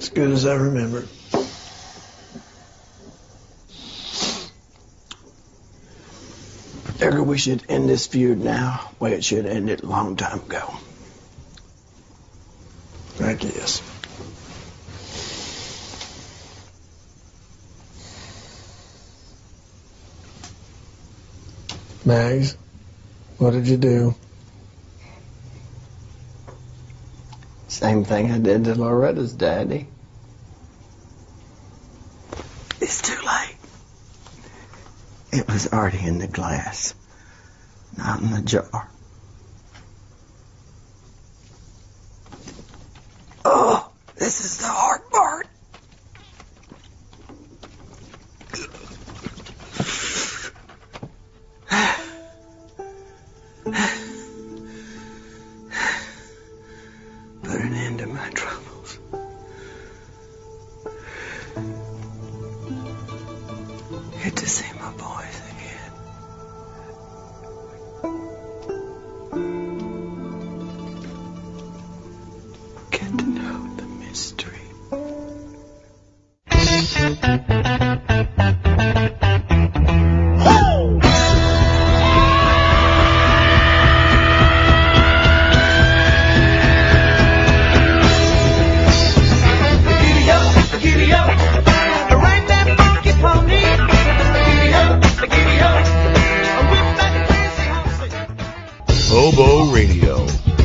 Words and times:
As 0.00 0.08
good 0.08 0.30
as 0.30 0.46
I 0.46 0.54
remember. 0.54 1.02
Figure 6.96 7.22
we 7.22 7.36
should 7.36 7.62
end 7.68 7.90
this 7.90 8.06
feud 8.06 8.38
now, 8.38 8.92
way 8.98 9.12
it 9.12 9.22
should 9.22 9.44
have 9.44 9.54
ended 9.54 9.82
a 9.82 9.86
long 9.86 10.16
time 10.16 10.40
ago. 10.40 10.72
I 13.20 13.34
guess. 13.34 13.82
Mags, 22.06 22.56
what 23.36 23.50
did 23.50 23.68
you 23.68 23.76
do? 23.76 24.14
Same 27.90 28.04
thing 28.04 28.30
I 28.30 28.38
did 28.38 28.66
to 28.66 28.76
Loretta's 28.76 29.32
daddy. 29.32 29.88
It's 32.80 33.02
too 33.02 33.20
late. 33.26 33.56
It 35.32 35.48
was 35.48 35.72
already 35.72 35.98
in 36.06 36.18
the 36.18 36.28
glass, 36.28 36.94
not 37.98 38.20
in 38.20 38.30
the 38.30 38.42
jar. 38.42 38.88
Oh, 43.44 43.90
this 44.14 44.44
is 44.44 44.58
the 44.58 44.68
hard 44.68 45.09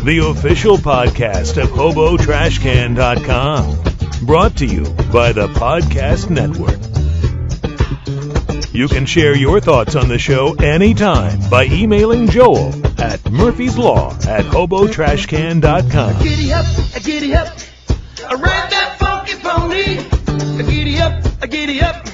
the 0.06 0.20
official 0.20 0.78
podcast 0.78 1.60
of 1.60 1.70
HoboTrashCan.com. 1.70 4.26
Brought 4.28 4.56
to 4.58 4.66
you 4.68 4.84
by 5.12 5.32
the 5.32 5.48
Podcast 5.48 6.30
Network. 6.30 6.78
You 8.72 8.88
can 8.88 9.08
share 9.08 9.36
your 9.36 9.60
thoughts 9.60 9.96
on 9.96 10.08
the 10.08 10.20
show 10.20 10.54
anytime 10.56 11.40
by 11.50 11.66
emailing 11.66 12.28
Joel 12.30 12.72
at 13.02 13.32
Murphy's 13.32 13.80
Law 13.80 14.12
at 14.28 14.46
HoboTrashCan.com. 14.46 16.22
Giddy 16.22 16.54
up, 16.54 16.68
giddy 17.04 17.34
up, 17.34 17.48
ride 18.30 18.70
that 18.70 18.98
funky 19.00 19.34
pony. 19.42 20.04
Giddy 20.70 21.00
up, 21.00 21.24
giddy 21.50 21.82
up, 21.82 22.06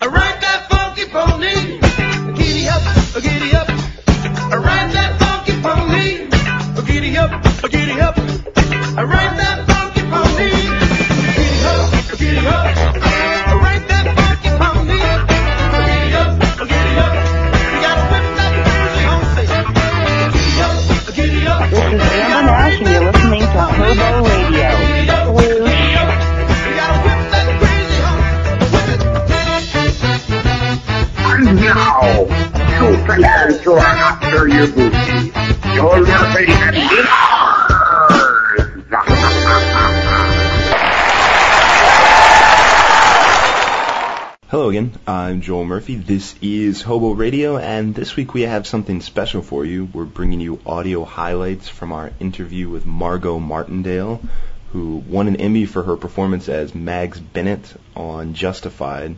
ride 0.00 0.40
that 0.40 0.66
funky 0.70 1.04
pony. 1.10 1.78
Giddy 2.38 2.68
up, 2.68 2.82
giddy 3.22 3.54
up, 3.54 3.68
ride 4.64 4.92
that. 4.92 5.17
Giddy 7.08 7.20
up, 7.20 7.30
oh, 7.32 7.68
giddy 7.68 8.00
up, 8.02 8.18
I 8.18 9.02
ride 9.02 9.38
that 9.40 9.64
funky 9.64 10.02
pony. 10.12 10.52
Giddy 11.40 11.64
up, 11.64 11.88
oh, 11.88 12.12
giddy 12.20 12.44
up, 12.44 12.68
ride 13.64 13.88
that 13.88 14.12
funky 14.12 14.52
pony. 14.60 15.00
Giddy 15.72 16.12
up, 16.20 16.36
oh, 16.36 16.68
giddy 16.68 17.00
up, 17.00 17.12
you 17.72 17.80
gotta 17.80 18.04
whip 18.12 18.28
that 18.36 18.52
crazy 18.60 19.08
horse. 19.08 19.40
Giddy 20.36 20.60
up, 20.60 20.76
giddy 21.16 21.48
up. 21.48 21.64
This 21.70 21.80
is 21.80 22.12
Amber 22.12 22.44
Nash, 22.44 22.76
and 22.76 22.92
you're 22.92 23.08
listening 23.08 23.40
to 23.40 23.62
Hobo 23.72 24.08
Radio. 24.28 24.68
Whoosh. 25.32 25.88
Now, 31.56 32.04
two 32.76 32.92
fingers 33.06 33.56
who 33.62 33.72
are 33.72 33.80
after 33.80 34.46
your 34.48 34.66
booty. 34.66 35.37
Hello 44.50 44.70
again, 44.70 44.90
I'm 45.06 45.40
Joel 45.40 45.66
Murphy. 45.66 45.94
This 45.94 46.34
is 46.42 46.82
Hobo 46.82 47.12
Radio, 47.12 47.58
and 47.58 47.94
this 47.94 48.16
week 48.16 48.34
we 48.34 48.42
have 48.42 48.66
something 48.66 49.00
special 49.00 49.40
for 49.40 49.64
you. 49.64 49.84
We're 49.84 50.04
bringing 50.04 50.40
you 50.40 50.58
audio 50.66 51.04
highlights 51.04 51.68
from 51.68 51.92
our 51.92 52.10
interview 52.18 52.68
with 52.68 52.84
Margot 52.84 53.38
Martindale, 53.38 54.20
who 54.72 54.96
won 54.96 55.28
an 55.28 55.36
Emmy 55.36 55.64
for 55.64 55.84
her 55.84 55.96
performance 55.96 56.48
as 56.48 56.74
Mags 56.74 57.20
Bennett 57.20 57.72
on 57.94 58.34
Justified. 58.34 59.14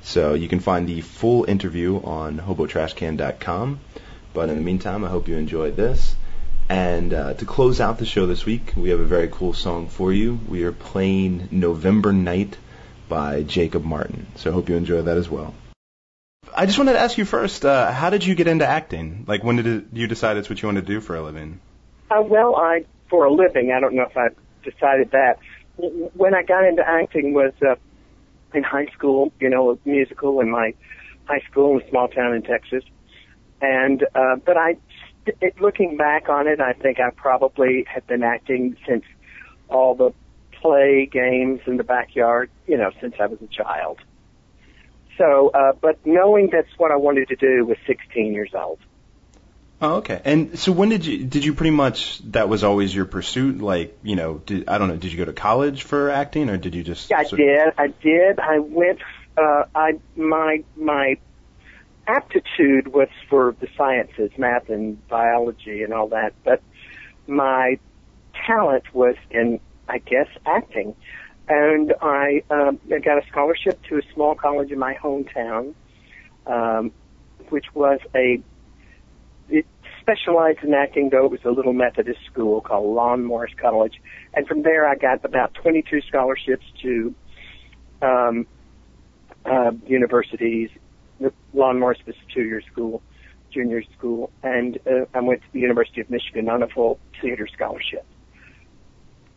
So 0.00 0.32
you 0.32 0.48
can 0.48 0.60
find 0.60 0.88
the 0.88 1.02
full 1.02 1.44
interview 1.44 2.00
on 2.02 2.38
hobotrashcan.com. 2.38 3.80
But 4.32 4.48
in 4.48 4.56
the 4.56 4.62
meantime, 4.62 5.04
I 5.04 5.08
hope 5.08 5.28
you 5.28 5.36
enjoyed 5.36 5.76
this. 5.76 6.14
And 6.68 7.14
uh, 7.14 7.34
to 7.34 7.44
close 7.46 7.80
out 7.80 7.98
the 7.98 8.04
show 8.04 8.26
this 8.26 8.44
week, 8.44 8.74
we 8.76 8.90
have 8.90 9.00
a 9.00 9.04
very 9.04 9.28
cool 9.28 9.54
song 9.54 9.88
for 9.88 10.12
you. 10.12 10.38
We 10.48 10.64
are 10.64 10.72
playing 10.72 11.48
November 11.50 12.12
Night 12.12 12.56
by 13.08 13.42
Jacob 13.42 13.84
Martin. 13.84 14.26
So 14.36 14.50
I 14.50 14.52
hope 14.52 14.68
you 14.68 14.76
enjoy 14.76 15.02
that 15.02 15.16
as 15.16 15.30
well. 15.30 15.54
I 16.54 16.66
just 16.66 16.78
wanted 16.78 16.92
to 16.92 17.00
ask 17.00 17.16
you 17.16 17.24
first, 17.24 17.64
uh, 17.64 17.90
how 17.90 18.10
did 18.10 18.24
you 18.24 18.34
get 18.34 18.48
into 18.48 18.66
acting? 18.66 19.24
Like, 19.26 19.42
when 19.44 19.56
did 19.56 19.66
it, 19.66 19.84
you 19.92 20.06
decide 20.06 20.36
it's 20.36 20.50
what 20.50 20.60
you 20.60 20.68
want 20.68 20.76
to 20.76 20.82
do 20.82 21.00
for 21.00 21.16
a 21.16 21.22
living? 21.22 21.60
Uh, 22.10 22.22
well, 22.22 22.56
I 22.56 22.84
for 23.08 23.24
a 23.24 23.32
living. 23.32 23.72
I 23.72 23.80
don't 23.80 23.94
know 23.94 24.04
if 24.04 24.16
I 24.16 24.28
decided 24.62 25.10
that. 25.12 25.38
When 25.76 26.34
I 26.34 26.42
got 26.42 26.64
into 26.64 26.86
acting 26.86 27.32
was 27.32 27.52
uh, 27.62 27.76
in 28.52 28.62
high 28.62 28.86
school. 28.86 29.32
You 29.40 29.50
know, 29.50 29.72
a 29.72 29.78
musical 29.88 30.40
in 30.40 30.50
my 30.50 30.74
high 31.24 31.42
school 31.50 31.76
in 31.78 31.86
a 31.86 31.90
small 31.90 32.08
town 32.08 32.34
in 32.34 32.42
Texas. 32.42 32.84
And 33.60 34.04
uh, 34.14 34.36
but 34.36 34.56
I, 34.56 34.76
it, 35.26 35.60
looking 35.60 35.96
back 35.96 36.28
on 36.28 36.46
it, 36.46 36.60
I 36.60 36.72
think 36.72 37.00
I 37.00 37.10
probably 37.10 37.84
had 37.84 38.06
been 38.06 38.22
acting 38.22 38.76
since 38.86 39.04
all 39.68 39.94
the 39.94 40.12
play 40.60 41.06
games 41.10 41.60
in 41.66 41.76
the 41.76 41.84
backyard. 41.84 42.50
You 42.66 42.76
know, 42.76 42.90
since 43.00 43.14
I 43.18 43.26
was 43.26 43.40
a 43.42 43.46
child. 43.46 43.98
So, 45.18 45.50
uh, 45.52 45.72
but 45.72 45.98
knowing 46.06 46.48
that's 46.50 46.70
what 46.78 46.92
I 46.92 46.96
wanted 46.96 47.28
to 47.28 47.36
do 47.36 47.66
was 47.66 47.76
16 47.86 48.32
years 48.32 48.50
old. 48.54 48.78
Oh, 49.80 49.96
okay. 49.96 50.20
And 50.24 50.58
so 50.58 50.72
when 50.72 50.88
did 50.88 51.06
you 51.06 51.24
did 51.24 51.44
you 51.44 51.54
pretty 51.54 51.70
much 51.70 52.18
that 52.32 52.48
was 52.48 52.64
always 52.64 52.94
your 52.94 53.04
pursuit? 53.04 53.60
Like, 53.60 53.96
you 54.02 54.16
know, 54.16 54.38
did 54.38 54.68
I 54.68 54.78
don't 54.78 54.88
know, 54.88 54.96
did 54.96 55.12
you 55.12 55.18
go 55.18 55.24
to 55.24 55.32
college 55.32 55.84
for 55.84 56.10
acting 56.10 56.50
or 56.50 56.56
did 56.56 56.74
you 56.74 56.82
just 56.82 57.10
Yeah, 57.10 57.18
I 57.18 57.24
did. 57.24 57.72
I 57.78 57.86
did. 57.88 58.40
I 58.40 58.58
went. 58.58 59.00
Uh, 59.36 59.64
I 59.74 59.98
my 60.16 60.64
my 60.76 61.18
aptitude 62.08 62.88
was 62.88 63.08
for 63.28 63.54
the 63.60 63.68
sciences, 63.76 64.30
math 64.38 64.68
and 64.68 65.06
biology 65.08 65.82
and 65.82 65.92
all 65.92 66.08
that, 66.08 66.32
but 66.44 66.62
my 67.26 67.78
talent 68.46 68.94
was 68.94 69.14
in, 69.30 69.60
I 69.88 69.98
guess, 69.98 70.28
acting. 70.46 70.94
And 71.48 71.94
I, 72.00 72.42
um, 72.50 72.80
I 72.92 72.98
got 72.98 73.22
a 73.22 73.26
scholarship 73.28 73.82
to 73.88 73.98
a 73.98 74.02
small 74.14 74.34
college 74.34 74.70
in 74.70 74.78
my 74.78 74.94
hometown, 74.94 75.74
um, 76.46 76.92
which 77.50 77.66
was 77.74 78.00
a 78.14 78.42
it 79.50 79.66
specialized 80.00 80.58
in 80.62 80.74
acting, 80.74 81.10
though 81.10 81.26
it 81.26 81.30
was 81.30 81.44
a 81.44 81.50
little 81.50 81.72
Methodist 81.72 82.20
school 82.30 82.60
called 82.60 82.94
Lon 82.94 83.24
Morris 83.24 83.52
College. 83.60 84.00
And 84.34 84.46
from 84.46 84.62
there, 84.62 84.86
I 84.86 84.94
got 84.94 85.24
about 85.24 85.54
22 85.54 86.02
scholarships 86.02 86.64
to 86.82 87.14
um, 88.02 88.46
uh, 89.44 89.72
universities. 89.86 90.70
The 91.20 91.32
Lon 91.52 91.80
Morris 91.80 91.98
was 92.06 92.14
a 92.16 92.32
two-year 92.32 92.62
school, 92.72 93.02
junior 93.52 93.82
school, 93.96 94.30
and 94.42 94.78
uh, 94.86 95.06
I 95.14 95.20
went 95.20 95.40
to 95.42 95.46
the 95.52 95.60
University 95.60 96.00
of 96.00 96.10
Michigan 96.10 96.48
on 96.48 96.62
a 96.62 96.68
full 96.68 96.98
theater 97.20 97.46
scholarship. 97.52 98.04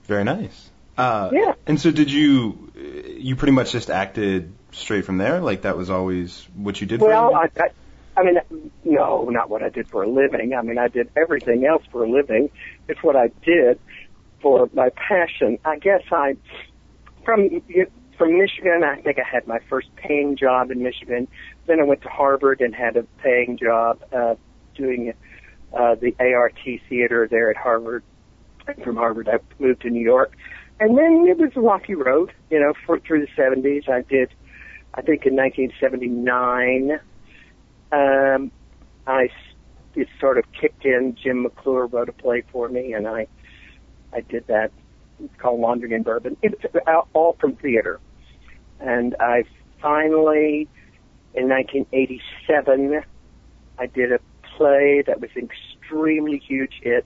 Very 0.03 0.23
nice. 0.23 0.69
Uh, 0.97 1.29
Yeah. 1.31 1.53
And 1.65 1.79
so 1.79 1.91
did 1.91 2.11
you 2.11 2.71
you 3.17 3.35
pretty 3.35 3.53
much 3.53 3.71
just 3.71 3.89
acted 3.89 4.53
straight 4.71 5.05
from 5.05 5.17
there? 5.17 5.39
Like 5.39 5.61
that 5.61 5.77
was 5.77 5.89
always 5.89 6.47
what 6.55 6.81
you 6.81 6.87
did 6.87 6.99
for 6.99 7.05
a 7.05 7.07
Well, 7.09 7.33
living? 7.33 7.49
I, 7.57 7.63
I, 7.63 7.69
I 8.17 8.23
mean, 8.23 8.71
no, 8.83 9.29
not 9.29 9.49
what 9.49 9.63
I 9.63 9.69
did 9.69 9.87
for 9.87 10.03
a 10.03 10.07
living. 10.09 10.53
I 10.53 10.61
mean, 10.61 10.77
I 10.77 10.89
did 10.89 11.09
everything 11.15 11.65
else 11.65 11.83
for 11.91 12.03
a 12.03 12.09
living. 12.09 12.49
It's 12.87 13.01
what 13.01 13.15
I 13.15 13.29
did 13.43 13.79
for 14.41 14.69
my 14.73 14.89
passion. 14.89 15.59
I 15.63 15.77
guess 15.77 16.03
I 16.11 16.35
from 17.23 17.61
from 18.17 18.37
Michigan, 18.37 18.83
I 18.83 19.01
think 19.01 19.17
I 19.17 19.23
had 19.23 19.47
my 19.47 19.59
first 19.69 19.95
paying 19.95 20.35
job 20.35 20.71
in 20.71 20.83
Michigan. 20.83 21.27
Then 21.67 21.79
I 21.79 21.83
went 21.83 22.01
to 22.01 22.09
Harvard 22.09 22.61
and 22.61 22.73
had 22.73 22.97
a 22.97 23.03
paying 23.23 23.57
job 23.57 24.03
uh, 24.11 24.35
doing 24.75 25.13
uh, 25.73 25.95
the 25.95 26.15
ART 26.19 26.59
theater 26.89 27.27
there 27.29 27.49
at 27.49 27.57
Harvard. 27.57 28.03
And 28.67 28.83
from 28.83 28.95
Harvard, 28.97 29.29
I 29.29 29.39
moved 29.59 29.81
to 29.81 29.89
New 29.89 30.01
York, 30.01 30.33
and 30.79 30.97
then 30.97 31.25
it 31.27 31.37
was 31.37 31.51
a 31.55 31.61
rocky 31.61 31.95
road, 31.95 32.31
you 32.49 32.59
know, 32.59 32.73
for 32.85 32.99
through 32.99 33.25
the 33.25 33.41
'70s. 33.41 33.89
I 33.89 34.01
did, 34.01 34.29
I 34.93 35.01
think, 35.01 35.25
in 35.25 35.35
1979. 35.35 36.99
Um, 37.91 38.51
I 39.07 39.29
it 39.95 40.07
sort 40.19 40.37
of 40.37 40.45
kicked 40.53 40.85
in. 40.85 41.15
Jim 41.21 41.45
McLure 41.45 41.91
wrote 41.91 42.09
a 42.09 42.13
play 42.13 42.43
for 42.51 42.69
me, 42.69 42.93
and 42.93 43.07
I 43.07 43.27
I 44.13 44.21
did 44.21 44.47
that. 44.47 44.71
It's 45.23 45.35
called 45.37 45.59
Laundry 45.59 45.93
and 45.93 46.03
Bourbon. 46.03 46.37
It's 46.41 46.63
all 47.13 47.37
from 47.39 47.55
theater. 47.55 47.99
And 48.79 49.15
I 49.19 49.43
finally, 49.81 50.67
in 51.33 51.47
1987, 51.47 53.03
I 53.79 53.85
did 53.87 54.11
a 54.11 54.19
play 54.57 55.03
that 55.07 55.21
was 55.21 55.29
an 55.35 55.49
extremely 55.49 56.37
huge 56.39 56.73
hit. 56.81 57.05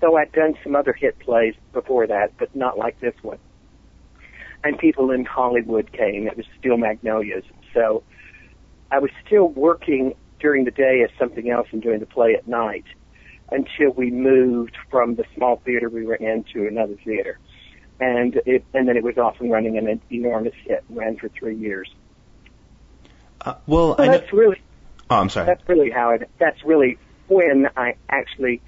Though 0.00 0.16
I'd 0.16 0.32
done 0.32 0.54
some 0.62 0.76
other 0.76 0.92
hit 0.92 1.18
plays 1.18 1.54
before 1.72 2.06
that, 2.06 2.32
but 2.38 2.54
not 2.54 2.78
like 2.78 3.00
this 3.00 3.14
one. 3.22 3.38
And 4.62 4.78
people 4.78 5.10
in 5.10 5.24
Hollywood 5.24 5.92
came. 5.92 6.26
It 6.26 6.36
was 6.36 6.46
Steel 6.58 6.76
Magnolias. 6.76 7.44
So 7.74 8.02
I 8.90 8.98
was 8.98 9.10
still 9.26 9.48
working 9.48 10.14
during 10.40 10.64
the 10.64 10.70
day 10.70 11.02
as 11.02 11.10
something 11.18 11.50
else 11.50 11.68
and 11.72 11.82
doing 11.82 12.00
the 12.00 12.06
play 12.06 12.34
at 12.34 12.46
night 12.46 12.84
until 13.50 13.90
we 13.90 14.10
moved 14.10 14.76
from 14.90 15.14
the 15.14 15.24
small 15.34 15.56
theater 15.64 15.88
we 15.88 16.04
were 16.04 16.16
in 16.16 16.44
to 16.52 16.66
another 16.66 16.96
theater. 17.04 17.38
And 18.00 18.40
it, 18.46 18.64
and 18.74 18.86
then 18.86 18.96
it 18.96 19.02
was 19.02 19.16
off 19.16 19.40
and 19.40 19.50
running 19.50 19.78
and 19.78 19.88
an 19.88 20.00
enormous 20.10 20.54
hit. 20.64 20.84
Ran 20.90 21.16
for 21.16 21.28
three 21.28 21.56
years. 21.56 21.88
Uh, 23.48 23.54
well, 23.66 23.96
So 23.96 24.02
I 24.02 24.06
know. 24.06 24.12
that's 24.12 24.32
really 24.32 24.60
Oh, 25.10 25.16
I'm 25.16 25.30
sorry. 25.30 25.46
that's 25.46 25.66
really 25.66 25.90
how 25.90 26.10
it. 26.10 26.28
That's 26.38 26.62
really 26.64 26.98
when 27.28 27.66
I 27.76 27.94
actually. 28.10 28.60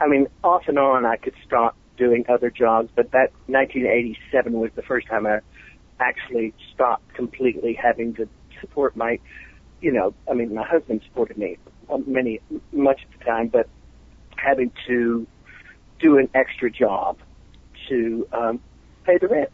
I 0.00 0.06
mean, 0.06 0.28
off 0.44 0.62
and 0.68 0.78
on, 0.78 1.04
I 1.04 1.16
could 1.16 1.34
stop 1.44 1.76
doing 1.98 2.24
other 2.28 2.48
jobs, 2.48 2.88
but 2.94 3.10
that 3.10 3.32
1987 3.48 4.52
was 4.52 4.70
the 4.74 4.82
first 4.82 5.08
time 5.08 5.26
I 5.26 5.40
actually 5.98 6.54
stopped 6.72 7.12
completely 7.14 7.74
having 7.74 8.14
to 8.14 8.28
support 8.60 8.96
my. 8.96 9.18
You 9.80 9.92
know, 9.92 10.14
I 10.30 10.34
mean, 10.34 10.54
my 10.54 10.64
husband 10.64 11.00
supported 11.08 11.36
me 11.36 11.58
many 12.06 12.40
much 12.72 13.00
of 13.02 13.18
the 13.18 13.24
time, 13.24 13.48
but 13.48 13.68
having 14.36 14.70
to 14.86 15.26
do 15.98 16.18
an 16.18 16.28
extra 16.34 16.70
job 16.70 17.18
to 17.88 18.28
um, 18.32 18.60
pay 19.04 19.18
the 19.18 19.26
rent. 19.26 19.50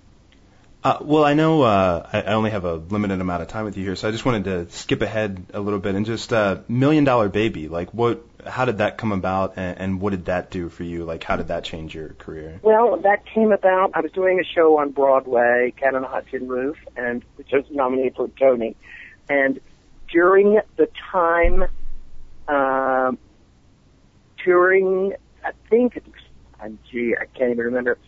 Uh, 0.86 0.98
well, 1.00 1.24
I 1.24 1.34
know 1.34 1.62
uh, 1.62 2.08
I, 2.12 2.20
I 2.20 2.34
only 2.34 2.50
have 2.50 2.64
a 2.64 2.74
limited 2.74 3.20
amount 3.20 3.42
of 3.42 3.48
time 3.48 3.64
with 3.64 3.76
you 3.76 3.82
here, 3.82 3.96
so 3.96 4.06
I 4.06 4.12
just 4.12 4.24
wanted 4.24 4.44
to 4.44 4.70
skip 4.70 5.02
ahead 5.02 5.46
a 5.52 5.58
little 5.58 5.80
bit 5.80 5.96
and 5.96 6.06
just 6.06 6.32
uh, 6.32 6.58
Million 6.68 7.02
Dollar 7.02 7.28
Baby. 7.28 7.66
Like, 7.66 7.92
what? 7.92 8.24
How 8.46 8.66
did 8.66 8.78
that 8.78 8.96
come 8.96 9.10
about, 9.10 9.54
and, 9.56 9.80
and 9.80 10.00
what 10.00 10.10
did 10.10 10.26
that 10.26 10.52
do 10.52 10.68
for 10.68 10.84
you? 10.84 11.02
Like, 11.02 11.24
how 11.24 11.34
did 11.38 11.48
that 11.48 11.64
change 11.64 11.92
your 11.92 12.10
career? 12.10 12.60
Well, 12.62 12.98
that 12.98 13.26
came 13.26 13.50
about. 13.50 13.90
I 13.94 14.00
was 14.00 14.12
doing 14.12 14.38
a 14.38 14.44
show 14.44 14.78
on 14.78 14.92
Broadway, 14.92 15.74
Cat 15.76 15.96
on 15.96 16.04
a 16.04 16.06
Hot 16.06 16.24
Tin 16.30 16.46
Roof, 16.46 16.76
and 16.96 17.24
which 17.34 17.50
was 17.50 17.64
nominated 17.68 18.14
for 18.14 18.26
a 18.26 18.28
Tony. 18.28 18.76
And 19.28 19.58
during 20.08 20.60
the 20.76 20.88
time, 21.10 21.64
um, 22.46 23.18
during 24.44 25.14
I 25.44 25.50
think, 25.68 26.00
uh, 26.60 26.68
gee, 26.92 27.16
I 27.20 27.24
can't 27.36 27.50
even 27.50 27.64
remember. 27.64 27.98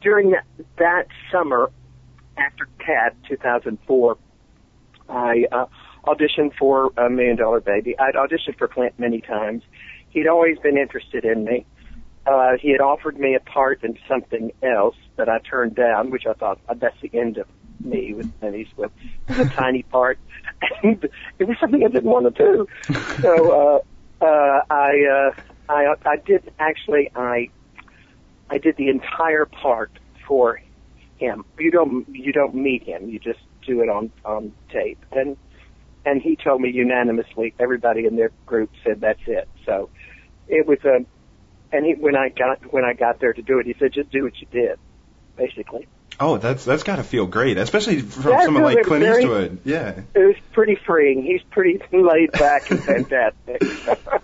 During 0.00 0.30
that 0.30 0.44
that 0.78 1.06
summer 1.30 1.70
after 2.36 2.66
Cat 2.78 3.14
2004, 3.28 4.16
I 5.08 5.44
uh, 5.52 5.66
auditioned 6.06 6.54
for 6.58 6.90
a 6.96 7.10
Million 7.10 7.36
Dollar 7.36 7.60
Baby. 7.60 7.98
I'd 7.98 8.14
auditioned 8.14 8.58
for 8.58 8.68
Clint 8.68 8.98
many 8.98 9.20
times. 9.20 9.62
He'd 10.10 10.26
always 10.26 10.58
been 10.58 10.78
interested 10.78 11.24
in 11.24 11.44
me. 11.44 11.66
Uh, 12.26 12.52
he 12.60 12.70
had 12.70 12.80
offered 12.80 13.18
me 13.18 13.34
a 13.34 13.40
part 13.40 13.82
in 13.82 13.98
something 14.08 14.52
else 14.62 14.96
that 15.16 15.28
I 15.28 15.38
turned 15.38 15.74
down, 15.74 16.10
which 16.10 16.26
I 16.26 16.34
thought 16.34 16.60
uh, 16.68 16.74
that's 16.74 17.00
the 17.00 17.10
end 17.12 17.38
of 17.38 17.46
me 17.80 18.14
with 18.14 18.26
Clint 18.40 18.56
Eastwood. 18.56 18.90
It 19.28 19.38
was 19.38 19.46
a 19.46 19.50
tiny 19.50 19.82
part, 19.84 20.18
and 20.82 21.08
it 21.38 21.44
was 21.44 21.56
something 21.58 21.82
I 21.82 21.88
didn't 21.88 22.10
want 22.10 22.34
to 22.34 22.42
do. 22.42 22.68
So 23.22 23.82
uh, 24.20 24.24
uh, 24.24 24.60
I, 24.70 25.32
uh, 25.68 25.72
I, 25.72 25.94
I 26.04 26.16
did 26.24 26.52
actually. 26.58 27.10
I, 27.14 27.50
I 28.50 28.58
did 28.58 28.76
the 28.76 28.88
entire 28.88 29.46
part 29.46 29.92
for 30.26 30.60
him. 31.18 31.44
You 31.58 31.70
don't, 31.70 32.06
you 32.14 32.32
don't 32.32 32.54
meet 32.54 32.82
him. 32.82 33.08
You 33.08 33.18
just 33.18 33.38
do 33.66 33.80
it 33.82 33.88
on 33.88 34.10
on 34.24 34.52
tape, 34.70 34.98
and 35.12 35.36
and 36.04 36.20
he 36.20 36.36
told 36.36 36.60
me 36.60 36.70
unanimously. 36.70 37.54
Everybody 37.58 38.06
in 38.06 38.16
their 38.16 38.32
group 38.46 38.70
said 38.84 39.00
that's 39.00 39.20
it. 39.26 39.48
So 39.64 39.90
it 40.48 40.66
was 40.66 40.78
a 40.84 41.04
and 41.72 41.86
he, 41.86 41.94
when 41.94 42.16
I 42.16 42.30
got 42.30 42.72
when 42.72 42.84
I 42.84 42.94
got 42.94 43.20
there 43.20 43.32
to 43.32 43.42
do 43.42 43.58
it, 43.60 43.66
he 43.66 43.74
said, 43.78 43.92
"Just 43.92 44.10
do 44.10 44.24
what 44.24 44.40
you 44.40 44.46
did," 44.50 44.78
basically. 45.36 45.86
Oh, 46.18 46.36
that's 46.36 46.64
that's 46.64 46.82
got 46.82 46.96
to 46.96 47.04
feel 47.04 47.26
great, 47.26 47.56
especially 47.56 48.00
from 48.00 48.32
Yeah, 48.32 48.44
someone 48.44 48.62
like 48.62 48.82
Clint 48.84 49.04
very- 49.04 49.22
Eastwood. 49.22 49.60
Yeah. 49.64 50.00
It 50.14 50.18
was 50.18 50.36
pretty 50.52 50.74
freeing. 50.86 51.22
He's 51.22 51.42
pretty 51.50 51.80
laid 51.92 52.32
back 52.32 52.70
and 52.70 52.82
fantastic. 52.82 53.62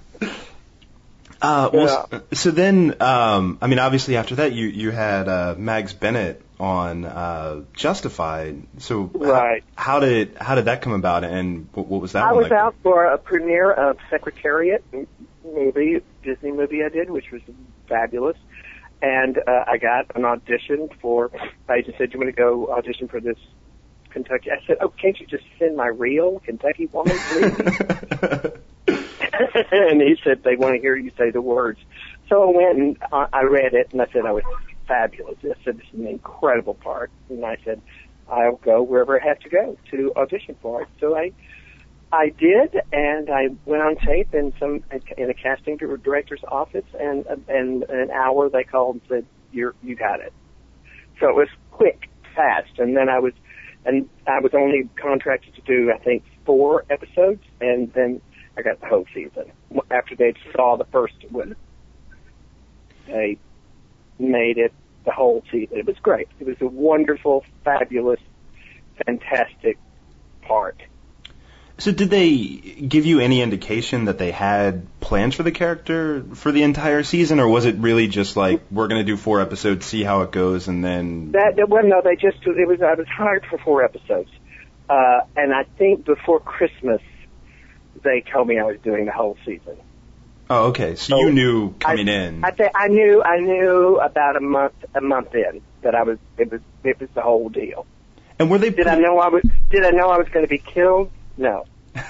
Uh, 1.46 1.70
well, 1.72 2.08
s- 2.12 2.40
so 2.40 2.50
then, 2.50 3.00
um, 3.00 3.58
I 3.62 3.66
mean, 3.68 3.78
obviously 3.78 4.16
after 4.16 4.34
that, 4.36 4.52
you 4.52 4.66
you 4.66 4.90
had 4.90 5.28
uh, 5.28 5.54
Mags 5.56 5.92
Bennett 5.92 6.42
on 6.58 7.04
uh, 7.04 7.62
Justified. 7.74 8.62
So 8.78 9.10
Right. 9.14 9.62
how 9.76 10.00
did 10.00 10.36
how 10.40 10.54
did 10.56 10.64
that 10.64 10.82
come 10.82 10.92
about, 10.92 11.22
and 11.22 11.68
what, 11.72 11.86
what 11.86 12.00
was 12.02 12.12
that 12.12 12.24
I 12.24 12.32
was 12.32 12.44
like? 12.44 12.52
out 12.52 12.74
for 12.82 13.04
a 13.04 13.18
premiere 13.18 13.70
of 13.70 13.96
Secretariat 14.10 14.82
movie, 15.44 16.00
Disney 16.24 16.50
movie 16.52 16.82
I 16.82 16.88
did, 16.88 17.10
which 17.10 17.30
was 17.30 17.42
fabulous. 17.88 18.36
And 19.02 19.38
uh, 19.38 19.64
I 19.68 19.76
got 19.76 20.06
an 20.16 20.24
audition 20.24 20.88
for. 21.00 21.30
I 21.68 21.82
just 21.82 21.96
said, 21.98 22.12
"You 22.12 22.18
want 22.18 22.34
to 22.34 22.36
go 22.36 22.72
audition 22.72 23.06
for 23.08 23.20
this 23.20 23.38
Kentucky?" 24.10 24.50
I 24.50 24.66
said, 24.66 24.78
"Oh, 24.80 24.88
can't 24.88 25.20
you 25.20 25.26
just 25.26 25.44
send 25.58 25.76
my 25.76 25.86
real 25.86 26.40
Kentucky 26.40 26.86
woman, 26.92 27.16
please?" 27.30 28.50
and 29.70 30.00
he 30.00 30.16
said 30.22 30.42
they 30.44 30.56
want 30.56 30.74
to 30.74 30.80
hear 30.80 30.96
you 30.96 31.10
say 31.16 31.30
the 31.30 31.42
words. 31.42 31.78
So 32.28 32.42
I 32.42 32.56
went 32.56 32.78
and 32.78 32.96
I, 33.12 33.42
read 33.42 33.74
it, 33.74 33.88
and 33.92 34.00
I 34.00 34.06
said 34.12 34.26
I 34.26 34.32
was 34.32 34.42
fabulous. 34.88 35.36
I 35.42 35.54
said 35.64 35.78
this 35.78 35.86
is 35.92 36.00
an 36.00 36.06
incredible 36.06 36.74
part, 36.74 37.10
and 37.28 37.44
I 37.44 37.56
said 37.64 37.80
I'll 38.28 38.56
go 38.56 38.82
wherever 38.82 39.20
I 39.20 39.26
have 39.26 39.38
to 39.40 39.48
go 39.48 39.76
to 39.90 40.12
audition 40.16 40.56
for 40.60 40.82
it. 40.82 40.88
So 41.00 41.16
I 41.16 41.32
I 42.12 42.28
did, 42.38 42.76
and 42.92 43.28
I 43.30 43.48
went 43.64 43.82
on 43.82 43.96
tape 43.96 44.34
in 44.34 44.52
some 44.58 44.82
in 45.16 45.30
a 45.30 45.34
casting 45.34 45.76
director's 45.76 46.42
office, 46.48 46.84
and 46.98 47.26
and 47.48 47.84
an 47.84 48.10
hour 48.10 48.48
they 48.48 48.64
called 48.64 48.96
and 48.96 49.02
said 49.08 49.26
you're 49.52 49.74
you 49.82 49.96
got 49.96 50.20
it. 50.20 50.32
So 51.20 51.28
it 51.28 51.34
was 51.34 51.48
quick, 51.70 52.08
fast, 52.34 52.78
and 52.78 52.96
then 52.96 53.08
I 53.08 53.18
was 53.18 53.32
and 53.84 54.08
I 54.26 54.40
was 54.40 54.52
only 54.54 54.88
contracted 55.00 55.54
to 55.54 55.60
do 55.62 55.92
I 55.92 55.98
think 55.98 56.24
four 56.44 56.84
episodes, 56.90 57.42
and 57.60 57.92
then 57.92 58.20
I 58.56 58.62
got 58.62 58.80
the 58.80 58.86
whole 58.86 59.06
season. 59.12 59.52
After 59.90 60.16
they 60.16 60.34
saw 60.54 60.76
the 60.76 60.86
first 60.86 61.14
one, 61.30 61.56
they 63.06 63.38
made 64.18 64.58
it 64.58 64.72
the 65.04 65.12
whole 65.12 65.44
season. 65.52 65.78
It 65.78 65.86
was 65.86 65.96
great. 66.02 66.28
It 66.40 66.46
was 66.46 66.56
a 66.60 66.66
wonderful, 66.66 67.44
fabulous, 67.64 68.20
fantastic 69.04 69.78
part. 70.42 70.80
So 71.78 71.92
did 71.92 72.08
they 72.08 72.38
give 72.38 73.04
you 73.04 73.20
any 73.20 73.42
indication 73.42 74.06
that 74.06 74.16
they 74.16 74.30
had 74.30 74.86
plans 75.00 75.34
for 75.34 75.42
the 75.42 75.52
character 75.52 76.24
for 76.34 76.50
the 76.50 76.62
entire 76.62 77.02
season, 77.02 77.38
or 77.38 77.48
was 77.48 77.66
it 77.66 77.76
really 77.76 78.08
just 78.08 78.34
like 78.34 78.62
we're 78.70 78.88
going 78.88 79.00
to 79.00 79.04
do 79.04 79.18
four 79.18 79.42
episodes, 79.42 79.84
see 79.84 80.02
how 80.02 80.22
it 80.22 80.30
goes, 80.32 80.68
and 80.68 80.82
then 80.82 81.32
That, 81.32 81.56
that 81.56 81.68
well, 81.68 81.84
no, 81.84 82.00
they 82.02 82.16
just 82.16 82.38
it 82.46 82.66
was 82.66 82.80
I 82.80 82.94
was 82.94 83.06
hired 83.08 83.44
for 83.44 83.58
four 83.58 83.84
episodes, 83.84 84.30
uh, 84.88 85.20
and 85.36 85.52
I 85.52 85.64
think 85.76 86.06
before 86.06 86.40
Christmas 86.40 87.02
they 88.02 88.20
told 88.20 88.48
me 88.48 88.58
I 88.58 88.64
was 88.64 88.78
doing 88.80 89.06
the 89.06 89.12
whole 89.12 89.36
season. 89.44 89.76
oh, 90.50 90.66
okay, 90.68 90.94
so 90.96 91.18
you 91.18 91.32
knew 91.32 91.72
coming 91.74 92.08
in. 92.08 92.44
I 92.44 92.50
think 92.50 92.72
I 92.74 92.88
knew 92.88 93.22
I 93.22 93.38
knew 93.38 93.98
about 93.98 94.36
a 94.36 94.40
month 94.40 94.74
a 94.94 95.00
month 95.00 95.34
in 95.34 95.60
that 95.82 95.94
I 95.94 96.02
was 96.02 96.18
it 96.38 96.50
was 96.50 96.60
it 96.84 97.00
was 97.00 97.08
the 97.14 97.22
whole 97.22 97.48
deal. 97.48 97.86
And 98.38 98.50
were 98.50 98.58
they? 98.58 98.70
Did 98.70 98.86
I 98.86 98.96
know 98.98 99.18
I 99.18 99.28
was 99.28 99.42
Did 99.70 99.84
I 99.84 99.90
know 99.90 100.10
I 100.10 100.18
was 100.18 100.28
going 100.28 100.44
to 100.44 100.50
be 100.50 100.58
killed? 100.58 101.10
No. 101.36 101.64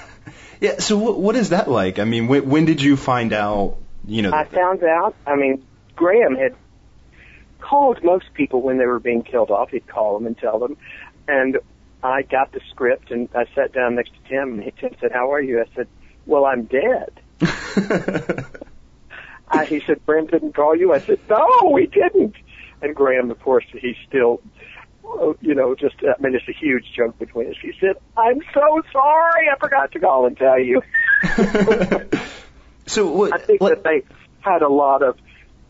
Yeah. 0.59 0.79
So 0.79 0.97
what, 0.97 1.19
what 1.19 1.35
is 1.35 1.49
that 1.49 1.69
like? 1.69 1.99
I 1.99 2.03
mean, 2.03 2.27
when, 2.27 2.49
when 2.49 2.65
did 2.65 2.81
you 2.81 2.97
find 2.97 3.31
out? 3.31 3.77
You 4.07 4.23
know, 4.23 4.33
I 4.33 4.45
found 4.45 4.83
out. 4.83 5.13
I 5.27 5.35
mean, 5.35 5.63
Graham 5.95 6.35
had 6.35 6.55
called 7.59 8.03
most 8.03 8.33
people 8.33 8.63
when 8.63 8.79
they 8.79 8.87
were 8.87 8.99
being 8.99 9.21
killed 9.21 9.51
off. 9.51 9.69
He'd 9.69 9.85
call 9.87 10.17
them 10.17 10.25
and 10.25 10.35
tell 10.35 10.57
them, 10.57 10.75
and 11.27 11.59
I 12.03 12.21
got 12.21 12.51
the 12.51 12.61
script 12.69 13.11
and 13.11 13.27
I 13.35 13.45
sat 13.55 13.73
down 13.73 13.95
next 13.95 14.11
to 14.11 14.29
Tim 14.29 14.53
and 14.53 14.63
he 14.63 14.71
Tim 14.71 14.95
said, 14.99 15.11
"How 15.11 15.31
are 15.33 15.41
you?" 15.41 15.61
I 15.61 15.65
said, 15.75 15.87
"Well, 16.25 16.45
I'm 16.45 16.63
dead." 16.65 17.19
I, 19.49 19.65
he 19.65 19.81
said, 19.81 20.05
"Graham 20.05 20.27
didn't 20.27 20.53
call 20.53 20.75
you." 20.75 20.93
I 20.93 20.99
said, 20.99 21.19
"No, 21.29 21.75
he 21.75 21.87
didn't." 21.87 22.35
And 22.81 22.95
Graham, 22.95 23.31
of 23.31 23.41
course, 23.41 23.65
he's 23.71 23.95
still 24.07 24.41
uh, 25.19 25.33
you 25.41 25.55
know, 25.55 25.75
just 25.75 25.95
I 26.03 26.21
mean, 26.21 26.35
it's 26.35 26.47
a 26.47 26.53
huge 26.53 26.91
joke 26.95 27.17
between 27.17 27.49
us. 27.49 27.55
He 27.61 27.73
said, 27.79 27.95
"I'm 28.15 28.41
so 28.53 28.81
sorry, 28.91 29.49
I 29.49 29.57
forgot 29.59 29.91
to 29.93 29.99
call 29.99 30.25
and 30.25 30.37
tell 30.37 30.59
you." 30.59 30.81
so 32.85 33.09
what? 33.11 33.33
I 33.33 33.37
think 33.37 33.59
that 33.61 33.83
they 33.83 34.03
had 34.41 34.61
a 34.61 34.69
lot 34.69 35.03
of. 35.03 35.17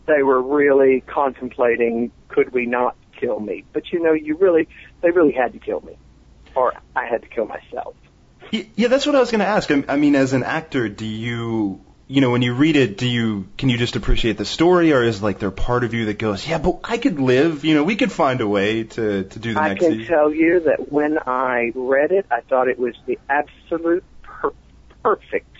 They 0.06 0.22
were 0.22 0.40
really 0.40 1.02
contemplating, 1.02 2.10
could 2.28 2.52
we 2.52 2.64
not 2.64 2.96
kill 3.20 3.40
me? 3.40 3.64
But 3.74 3.92
you 3.92 4.02
know, 4.02 4.12
you 4.12 4.36
really, 4.36 4.66
they 5.02 5.10
really 5.10 5.32
had 5.32 5.52
to 5.52 5.58
kill 5.58 5.82
me, 5.82 5.98
or 6.54 6.72
I 6.96 7.06
had 7.06 7.22
to 7.22 7.28
kill 7.28 7.46
myself. 7.46 7.94
Yeah, 8.50 8.88
that's 8.88 9.06
what 9.06 9.14
I 9.14 9.20
was 9.20 9.30
going 9.30 9.40
to 9.40 9.46
ask. 9.46 9.70
I 9.70 9.84
I 9.88 9.96
mean, 9.96 10.14
as 10.14 10.32
an 10.32 10.42
actor, 10.42 10.88
do 10.88 11.04
you, 11.04 11.84
you 12.06 12.20
know, 12.22 12.30
when 12.30 12.40
you 12.40 12.54
read 12.54 12.76
it, 12.76 12.96
do 12.96 13.06
you, 13.06 13.46
can 13.58 13.68
you 13.68 13.76
just 13.76 13.94
appreciate 13.96 14.38
the 14.38 14.46
story, 14.46 14.92
or 14.92 15.02
is 15.02 15.22
like 15.22 15.38
there 15.38 15.50
part 15.50 15.84
of 15.84 15.92
you 15.92 16.06
that 16.06 16.18
goes, 16.18 16.48
yeah, 16.48 16.56
but 16.58 16.80
I 16.84 16.96
could 16.96 17.20
live, 17.20 17.64
you 17.64 17.74
know, 17.74 17.84
we 17.84 17.96
could 17.96 18.10
find 18.10 18.40
a 18.40 18.48
way 18.48 18.84
to 18.84 19.24
to 19.24 19.38
do 19.38 19.52
the 19.52 19.60
I 19.60 19.68
next 19.68 19.84
I 19.84 19.88
can 19.88 19.98
season. 19.98 20.14
tell 20.14 20.32
you 20.32 20.60
that 20.60 20.90
when 20.90 21.18
I 21.18 21.72
read 21.74 22.12
it, 22.12 22.24
I 22.30 22.40
thought 22.40 22.68
it 22.68 22.78
was 22.78 22.94
the 23.06 23.18
absolute 23.28 24.04
per- 24.22 24.54
perfect 25.02 25.54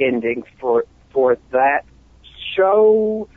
ending 0.00 0.44
for 0.60 0.84
for 1.12 1.36
that 1.50 1.84
show. 2.56 3.28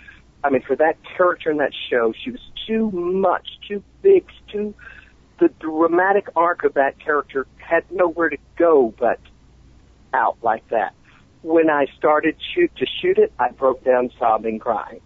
I 0.44 0.50
mean, 0.52 0.62
for 0.62 0.76
that 0.78 0.98
character 1.18 1.52
in 1.52 1.58
that 1.58 1.74
show, 1.90 2.14
she 2.24 2.32
was 2.32 2.42
too 2.66 2.90
much, 2.92 3.48
too 3.68 3.84
big, 4.02 4.26
too. 4.52 4.74
The 5.42 5.50
dramatic 5.60 6.28
arc 6.36 6.64
of 6.64 6.76
that 6.76 7.00
character 7.00 7.48
had 7.58 7.84
nowhere 7.92 8.30
to 8.30 8.38
go 8.58 8.94
but 9.00 9.20
out 10.14 10.38
like 10.44 10.68
that. 10.70 10.94
When 11.42 11.68
I 11.68 11.88
started 11.98 12.36
shoot 12.54 12.72
to 12.76 12.86
shoot 12.86 13.18
it, 13.18 13.34
I 13.40 13.50
broke 13.50 13.84
down 13.84 14.12
sobbing, 14.20 14.60
crying. 14.60 15.02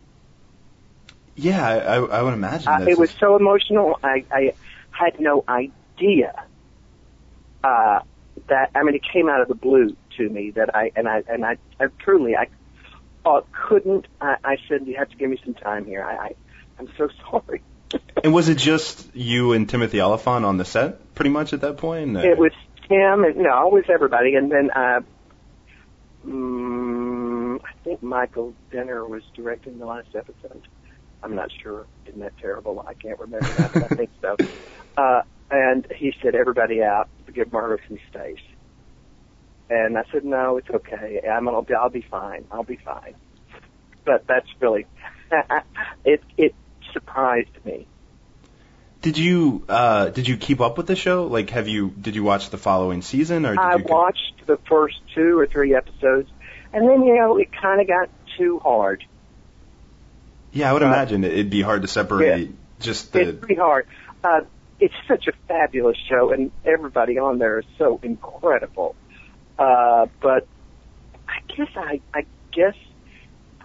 Yeah, 1.38 1.66
I, 1.66 1.76
I, 1.78 1.96
I 1.96 2.22
would 2.22 2.34
imagine. 2.34 2.68
Uh, 2.68 2.86
it 2.86 2.98
was 2.98 3.12
so 3.12 3.38
emotional. 3.38 3.98
I, 4.04 4.26
I 4.30 4.54
had 4.92 5.22
no 5.22 5.46
idea 5.48 6.44
uh, 7.64 8.02
that. 8.50 8.72
I 8.76 8.84
mean, 8.84 8.96
it 8.96 9.04
came 9.04 9.30
out 9.30 9.40
of 9.40 9.48
the 9.48 9.56
blue 9.56 9.96
to 10.18 10.30
me 10.30 10.52
that 10.52 10.76
I 10.76 10.92
and 10.98 11.08
I 11.08 11.24
and 11.30 11.46
I, 11.46 11.56
I 11.80 11.86
truly 12.00 12.36
I 12.36 12.48
uh, 13.26 13.40
couldn't. 13.54 14.08
I, 14.20 14.36
I 14.44 14.58
said 14.68 14.86
you 14.86 14.98
have 14.98 15.10
to 15.12 15.16
give 15.16 15.30
me 15.30 15.40
some 15.46 15.54
time 15.54 15.86
here. 15.86 16.04
I, 16.04 16.16
I 16.16 16.36
I'm 16.78 16.90
so 16.98 17.08
sorry. 17.32 17.62
And 18.24 18.34
was 18.34 18.50
it 18.50 18.58
just 18.58 19.16
you 19.16 19.54
and 19.54 19.70
Timothy 19.70 20.02
Olyphant 20.02 20.46
on 20.46 20.58
the 20.58 20.66
set, 20.66 21.14
pretty 21.16 21.30
much 21.30 21.54
at 21.54 21.62
that 21.62 21.78
point? 21.78 22.18
It 22.18 22.38
was 22.38 22.52
Tim 22.88 23.24
and 23.24 23.38
no, 23.38 23.68
it 23.68 23.74
was 23.74 23.84
everybody, 23.90 24.36
and 24.36 24.52
then 24.52 24.72
uh, 24.72 25.02
mm, 26.26 27.60
I 27.64 27.84
think 27.84 28.02
Michael 28.04 28.54
Dinner 28.72 29.06
was 29.06 29.24
directing 29.36 29.80
the 29.80 29.86
last 29.86 30.16
episode. 30.16 30.68
I'm 31.24 31.36
not 31.36 31.52
sure. 31.62 31.86
Isn't 32.08 32.20
that 32.22 32.38
terrible? 32.38 32.86
I 32.88 32.94
can't 32.94 33.20
remember 33.20 33.48
that, 33.48 33.74
but 33.74 33.84
I 33.92 33.96
think 33.96 34.10
so. 34.22 34.38
Uh, 34.98 35.24
and 35.52 35.86
he 35.94 36.14
said, 36.22 36.36
"Everybody 36.36 36.82
out, 36.82 37.10
give 37.34 37.52
Margot 37.52 37.84
some 37.86 38.00
space." 38.10 38.40
And 39.70 39.98
I 39.98 40.06
said, 40.10 40.24
"No, 40.24 40.56
it's 40.56 40.70
okay. 40.70 41.22
I'm 41.30 41.44
gonna, 41.44 41.66
I'll 41.78 41.90
be 41.90 42.06
fine. 42.10 42.46
I'll 42.50 42.64
be 42.64 42.78
fine." 42.78 43.14
But 44.06 44.26
that's 44.26 44.48
really, 44.62 44.86
it 46.06 46.24
it 46.38 46.56
surprised 46.96 47.50
me. 47.66 47.86
Did 49.02 49.18
you 49.20 49.64
uh 49.70 50.10
did 50.10 50.28
you 50.28 50.38
keep 50.38 50.62
up 50.62 50.78
with 50.78 50.88
the 50.88 50.96
show? 50.96 51.26
Like, 51.28 51.52
have 51.52 51.68
you 51.68 51.92
did 51.92 52.16
you 52.16 52.24
watch 52.24 52.50
the 52.50 52.58
following 52.58 53.02
season, 53.04 53.46
or 53.46 53.52
did 53.52 53.60
I 53.60 53.76
you? 53.76 53.84
watched 53.84 54.34
the 54.48 54.58
first 54.68 54.96
two 55.14 55.38
or 55.38 55.46
three 55.46 55.76
episodes, 55.76 56.30
and 56.74 56.88
then 56.90 57.04
you 57.04 57.16
know 57.16 57.38
it 57.38 57.50
kind 57.52 57.82
of 57.82 57.88
got 57.88 58.10
too 58.38 58.60
hard. 58.60 59.04
yeah, 60.54 60.70
I 60.70 60.74
would 60.74 60.82
uh, 60.82 60.88
imagine 60.88 61.24
it- 61.24 61.34
it'd 61.34 61.50
be 61.52 61.62
hard 61.62 61.84
to 61.84 61.88
separate 61.88 62.50
just 62.80 63.14
the. 63.14 63.20
It's 63.30 63.40
pretty 63.40 63.56
hard. 63.56 63.86
Uh, 64.24 64.42
it's 64.80 64.94
such 65.08 65.28
a 65.28 65.34
fabulous 65.48 65.98
show, 66.10 66.32
and 66.32 66.52
everybody 66.66 67.20
on 67.20 67.38
there 67.38 67.60
is 67.60 67.66
so 67.78 68.00
incredible. 68.02 68.96
Uh, 69.60 70.08
but 70.22 70.48
I 71.28 71.40
guess 71.56 71.70
I, 71.76 72.02
I 72.14 72.26
guess, 72.52 72.76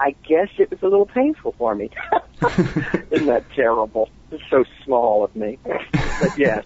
I 0.00 0.16
guess 0.26 0.48
it 0.58 0.70
was 0.70 0.80
a 0.82 0.86
little 0.86 1.06
painful 1.06 1.54
for 1.58 1.74
me. 1.74 1.90
Isn't 2.42 3.26
that 3.26 3.44
terrible? 3.54 4.08
It's 4.30 4.42
so 4.48 4.64
small 4.84 5.24
of 5.24 5.36
me. 5.36 5.58
But 5.62 6.38
yeah, 6.38 6.62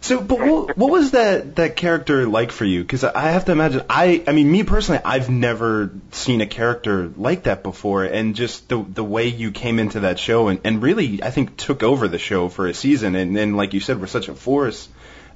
So, 0.00 0.22
but 0.22 0.38
what, 0.38 0.78
what 0.78 0.90
was 0.90 1.10
that 1.10 1.56
that 1.56 1.76
character 1.76 2.26
like 2.26 2.50
for 2.52 2.64
you? 2.64 2.80
Because 2.82 3.04
I 3.04 3.30
have 3.30 3.44
to 3.46 3.52
imagine, 3.52 3.82
I 3.90 4.22
I 4.26 4.32
mean, 4.32 4.50
me 4.50 4.62
personally, 4.62 5.02
I've 5.04 5.28
never 5.28 5.90
seen 6.12 6.40
a 6.40 6.46
character 6.46 7.10
like 7.16 7.42
that 7.42 7.62
before, 7.62 8.04
and 8.04 8.34
just 8.34 8.68
the 8.68 8.82
the 8.82 9.04
way 9.04 9.26
you 9.26 9.50
came 9.50 9.78
into 9.78 10.00
that 10.00 10.18
show 10.18 10.48
and 10.48 10.60
and 10.64 10.80
really, 10.82 11.22
I 11.22 11.30
think 11.30 11.56
took 11.56 11.82
over 11.82 12.08
the 12.08 12.18
show 12.18 12.48
for 12.48 12.66
a 12.66 12.74
season, 12.74 13.16
and 13.16 13.36
then 13.36 13.56
like 13.56 13.74
you 13.74 13.80
said, 13.80 14.00
were 14.00 14.06
such 14.06 14.28
a 14.28 14.34
force. 14.34 14.88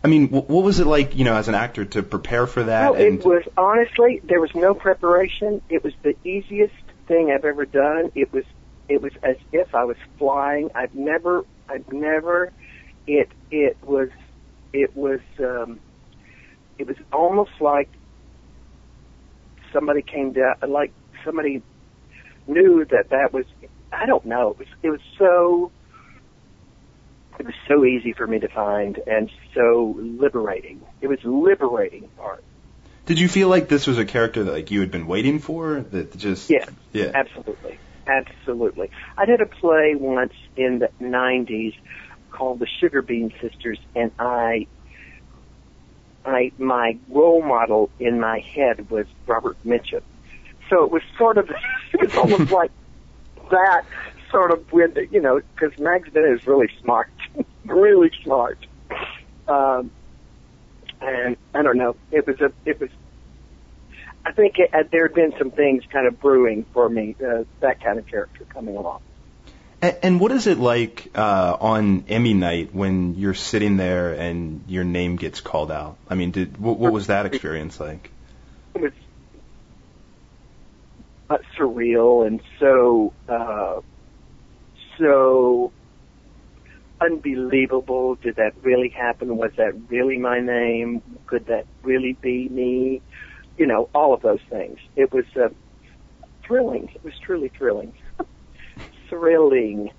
I 0.05 0.09
mean, 0.09 0.29
wh- 0.29 0.49
what 0.49 0.65
was 0.65 0.81
it 0.81 0.87
like, 0.87 1.15
you 1.17 1.25
know, 1.25 1.37
as 1.37 1.49
an 1.49 1.55
actor 1.55 1.85
to 1.85 2.03
prepare 2.03 2.47
for 2.47 2.65
that? 2.65 2.85
No, 2.85 2.95
and 2.95 3.19
it 3.21 3.25
was 3.25 3.43
honestly 3.57 4.21
there 4.25 4.41
was 4.41 4.51
no 4.55 4.75
preparation. 4.75 5.61
It 5.69 5.85
was 5.85 5.93
the 6.03 6.17
easiest 6.25 6.75
thing 7.07 7.31
I've 7.35 7.45
ever 7.45 7.65
done. 7.65 8.11
It 8.15 8.33
was 8.33 8.45
it 8.89 9.01
was 9.01 9.13
as 9.23 9.37
if 9.53 9.75
I 9.75 9.85
was 9.85 9.97
flying. 10.19 10.71
I've 10.75 10.95
never 10.95 11.43
I've 11.69 11.91
never 11.93 12.53
it 13.07 13.29
it 13.51 13.77
was 13.83 14.09
it 14.73 14.97
was 14.97 15.21
um 15.39 15.81
it 16.79 16.87
was 16.87 16.97
almost 17.13 17.53
like 17.61 17.89
somebody 19.73 20.03
came 20.03 20.33
down 20.33 20.55
like 20.69 20.93
somebody 21.25 21.63
knew 22.47 22.85
that 22.91 23.11
that 23.11 23.33
was 23.33 23.45
I 23.93 24.07
don't 24.07 24.25
know. 24.25 24.51
It 24.51 24.59
was 24.59 24.69
it 24.83 24.91
was 24.91 25.01
so 25.19 25.71
it 27.39 27.47
was 27.47 27.55
so 27.67 27.85
easy 27.85 28.13
for 28.13 28.27
me 28.27 28.39
to 28.39 28.49
find 28.49 28.99
and 29.07 29.31
so 29.55 29.97
liberating. 29.99 30.81
It 31.01 31.09
was 31.09 31.19
liberating 31.25 32.09
part. 32.17 32.45
Did 33.07 33.19
you 33.19 33.29
feel 33.29 33.49
like 33.49 33.69
this 33.69 33.87
was 33.87 33.99
a 33.99 34.05
character 34.05 34.45
that 34.45 34.53
like 34.53 34.71
you 34.71 34.81
had 34.81 34.91
been 34.91 35.07
waiting 35.07 35.39
for? 35.39 35.81
That 35.81 36.17
just 36.17 36.51
Yeah, 36.51 36.67
yeah. 36.93 37.11
absolutely, 37.15 37.79
absolutely. 38.07 38.91
I 39.17 39.25
did 39.25 39.41
a 39.41 39.47
play 39.47 39.95
once 39.95 40.35
in 40.57 40.79
the 40.79 40.91
'90s 41.01 41.75
called 42.31 42.61
The 42.61 42.67
Sugar 42.81 43.03
Bean 43.03 43.33
Sisters, 43.41 43.79
and 43.95 44.13
I, 44.19 44.67
I 46.25 46.53
my 46.59 46.99
role 47.09 47.43
model 47.43 47.91
in 47.99 48.21
my 48.21 48.39
head 48.41 48.91
was 48.91 49.07
Robert 49.27 49.57
Mitchum. 49.65 50.03
So 50.71 50.85
it 50.85 50.91
was 50.91 51.03
sort 51.19 51.39
of, 51.39 51.51
it 51.93 52.01
was 52.01 52.15
almost 52.15 52.51
like 52.51 52.71
that 53.51 53.85
sort 54.31 54.51
of 54.51 54.73
when 54.73 54.95
you 55.11 55.21
know, 55.21 55.41
because 55.55 55.77
Bennett 55.77 56.41
is 56.41 56.47
really 56.47 56.69
smart, 56.81 57.11
really 57.65 58.11
smart. 58.23 58.59
Um, 59.49 59.91
and 61.03 61.37
I 61.55 61.63
don't 61.63 61.77
know, 61.77 61.97
it 62.11 62.27
was 62.27 62.41
a, 62.41 62.53
it 62.65 62.81
was 62.81 62.91
I 64.25 64.33
think 64.33 64.59
it, 64.59 64.73
uh, 64.73 64.85
there 64.91 65.07
had 65.09 65.15
been 65.15 65.35
some 65.39 65.51
things 65.51 65.85
kind 65.91 66.07
of 66.07 66.21
brewing 66.21 66.65
for 66.73 66.89
me, 66.89 67.17
uh, 67.25 67.45
that 67.61 67.83
kind 67.83 67.99
of 67.99 68.07
character 68.07 68.45
coming 68.45 68.77
along. 68.77 69.01
And, 69.81 69.99
and 70.03 70.21
what 70.21 70.31
is 70.31 70.47
it 70.47 70.59
like 70.59 71.11
uh, 71.15 71.57
on 71.61 72.05
Emmy 72.09 72.35
night 72.35 72.73
when 72.73 73.15
you're 73.17 73.35
sitting 73.35 73.77
there 73.77 74.13
and 74.13 74.63
your 74.69 74.85
name 74.85 75.17
gets 75.17 75.41
called 75.41 75.73
out? 75.73 75.97
I 76.09 76.15
mean, 76.15 76.31
did 76.31 76.57
what, 76.57 76.79
what 76.79 76.93
was 76.93 77.09
that 77.09 77.27
experience 77.27 77.81
like? 77.81 78.11
It 78.75 78.81
was 78.81 78.93
uh, 81.29 81.39
surreal 81.59 82.27
and 82.27 82.41
so, 82.61 83.13
uh, 83.29 83.81
so 84.99 85.73
unbelievable. 87.05 88.17
Did 88.17 88.37
that 88.37 88.55
really 88.63 88.89
happen? 88.89 89.37
Was 89.37 89.53
that 89.57 89.75
really 89.89 90.19
my 90.19 90.41
name? 90.41 91.03
Could 91.27 91.47
that 91.47 91.67
really 91.83 92.15
be 92.15 92.49
me? 92.49 93.03
You 93.59 93.67
know, 93.67 93.89
all 93.95 94.15
of 94.15 94.23
those 94.23 94.41
things. 94.49 94.79
It 94.97 95.13
was 95.13 95.25
uh, 95.37 95.49
thrilling. 96.45 96.91
It 96.95 97.05
was 97.05 97.15
truly 97.19 97.49
thrilling. 97.49 97.93
thrilling. 99.09 99.91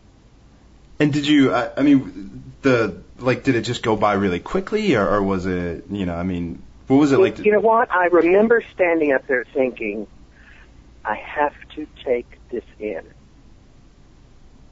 And 0.99 1.11
did 1.11 1.27
you? 1.27 1.53
I, 1.53 1.71
I 1.77 1.81
mean, 1.81 2.43
the 2.61 3.01
like, 3.19 3.43
did 3.43 3.55
it 3.55 3.61
just 3.61 3.83
go 3.83 3.95
by 3.95 4.13
really 4.13 4.39
quickly, 4.39 4.95
or, 4.95 5.07
or 5.07 5.23
was 5.23 5.45
it? 5.45 5.85
You 5.89 6.05
know, 6.05 6.15
I 6.15 6.23
mean, 6.23 6.61
what 6.87 6.97
was 6.97 7.11
it 7.11 7.19
like? 7.19 7.39
you 7.39 7.51
know 7.51 7.59
what? 7.59 7.91
I 7.91 8.05
remember 8.05 8.63
standing 8.73 9.13
up 9.13 9.27
there 9.27 9.45
thinking, 9.53 10.07
I 11.05 11.15
have 11.15 11.53
to 11.75 11.87
take 12.03 12.27
this 12.49 12.63
in. 12.79 13.03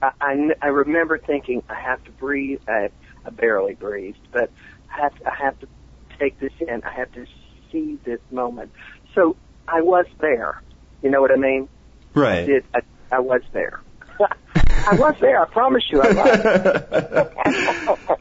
I, 0.02 0.12
I, 0.20 0.50
I 0.62 0.68
remember 0.68 1.18
thinking, 1.18 1.64
I 1.70 1.76
have 1.80 2.04
to 2.06 2.12
breathe. 2.12 2.60
I, 2.68 2.90
I 3.26 3.30
barely 3.30 3.76
breathed, 3.76 4.20
but 4.32 4.52
I 4.96 5.02
have, 5.04 5.16
to, 5.16 5.28
I 5.28 5.34
have 5.44 5.60
to 5.60 5.68
take 6.20 6.40
this 6.40 6.52
in. 6.60 6.82
I 6.84 6.94
have 6.98 7.12
to 7.14 7.26
see 7.72 8.00
this 8.06 8.20
moment. 8.32 8.72
So 9.16 9.36
I 9.68 9.82
was 9.82 10.06
there. 10.20 10.62
You 11.02 11.10
know 11.10 11.22
what 11.22 11.32
I 11.32 11.38
mean? 11.38 11.68
right. 12.16 12.44
I, 12.44 12.46
Did 12.46 12.64
I, 12.74 12.80
I 13.12 13.20
was 13.20 13.42
there. 13.54 13.80
I 14.88 14.96
was 14.96 15.16
there. 15.20 15.42
I 15.42 15.46
promise 15.46 15.84
you, 15.90 16.02
I 16.02 16.08
was. 16.08 16.18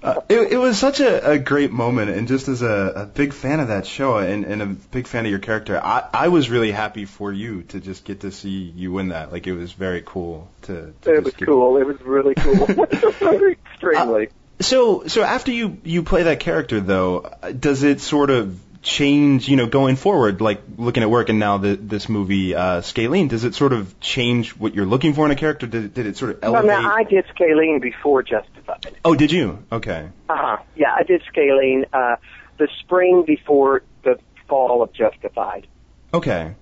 Uh, 0.02 0.20
it, 0.28 0.52
it 0.52 0.56
was 0.56 0.78
such 0.78 1.00
a, 1.00 1.32
a 1.32 1.38
great 1.38 1.70
moment, 1.72 2.10
and 2.10 2.28
just 2.28 2.48
as 2.48 2.62
a, 2.62 2.92
a 2.96 3.06
big 3.06 3.32
fan 3.32 3.60
of 3.60 3.68
that 3.68 3.86
show 3.86 4.18
and, 4.18 4.44
and 4.44 4.62
a 4.62 4.66
big 4.66 5.06
fan 5.06 5.24
of 5.24 5.30
your 5.30 5.40
character, 5.40 5.80
I, 5.82 6.08
I 6.12 6.28
was 6.28 6.50
really 6.50 6.70
happy 6.70 7.04
for 7.04 7.32
you 7.32 7.62
to 7.64 7.80
just 7.80 8.04
get 8.04 8.20
to 8.20 8.30
see 8.30 8.72
you 8.76 8.92
win 8.92 9.08
that. 9.08 9.32
Like 9.32 9.46
it 9.46 9.54
was 9.54 9.72
very 9.72 10.02
cool 10.04 10.48
to. 10.62 10.94
to 11.02 11.14
It 11.14 11.24
was 11.24 11.34
cool. 11.34 11.76
It 11.76 11.86
was 11.86 12.00
really 12.02 12.34
cool. 12.34 12.68
Extremely. 13.50 14.28
So, 14.60 15.06
so 15.06 15.22
after 15.22 15.52
you 15.52 15.78
you 15.84 16.02
play 16.02 16.24
that 16.24 16.40
character, 16.40 16.80
though, 16.80 17.20
uh, 17.20 17.52
does 17.52 17.82
it 17.82 18.00
sort 18.00 18.28
of 18.28 18.58
change? 18.82 19.48
You 19.48 19.56
know, 19.56 19.66
going 19.66 19.96
forward, 19.96 20.40
like 20.40 20.62
looking 20.76 21.02
at 21.02 21.10
work, 21.10 21.28
and 21.28 21.38
now 21.38 21.58
the, 21.58 21.76
this 21.76 22.08
movie, 22.08 22.54
uh, 22.54 22.80
Scalene, 22.82 23.28
does 23.28 23.44
it 23.44 23.54
sort 23.54 23.72
of 23.72 23.98
change 24.00 24.50
what 24.56 24.74
you're 24.74 24.86
looking 24.86 25.14
for 25.14 25.24
in 25.26 25.30
a 25.30 25.36
character? 25.36 25.66
Did, 25.66 25.94
did 25.94 26.06
it 26.06 26.16
sort 26.16 26.32
of 26.32 26.42
Well, 26.42 26.56
elevate? 26.56 26.82
now 26.82 26.94
I 26.94 27.04
did 27.04 27.24
Scalene 27.34 27.80
before 27.80 28.22
Justified. 28.22 28.96
oh, 29.04 29.14
did 29.14 29.32
you? 29.32 29.62
Okay. 29.70 30.08
Uh-huh. 30.28 30.58
Yeah, 30.76 30.94
I 30.94 31.02
did 31.02 31.22
Scalene 31.28 31.84
uh, 31.92 32.16
the 32.58 32.68
spring 32.80 33.24
before 33.26 33.82
the 34.04 34.18
fall 34.48 34.82
of 34.82 34.92
Justified. 34.92 35.66
Okay. 36.12 36.54